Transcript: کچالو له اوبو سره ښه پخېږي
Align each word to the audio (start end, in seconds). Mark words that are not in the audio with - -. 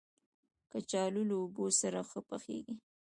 کچالو 0.71 1.21
له 1.29 1.35
اوبو 1.41 1.65
سره 1.81 1.99
ښه 2.09 2.19
پخېږي 2.29 2.75